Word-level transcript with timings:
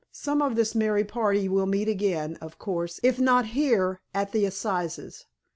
Some 0.11 0.41
of 0.41 0.55
this 0.55 0.73
merry 0.73 1.03
party 1.03 1.47
will 1.47 1.67
meet 1.67 1.87
again, 1.87 2.35
of 2.41 2.57
course, 2.57 2.99
if 3.03 3.19
not 3.19 3.45
here, 3.49 4.01
at 4.15 4.31
the 4.31 4.45
Assizes. 4.45 5.27